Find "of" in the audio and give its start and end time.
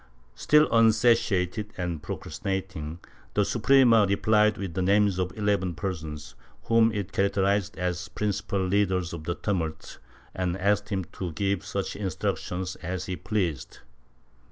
5.19-5.31, 9.13-9.25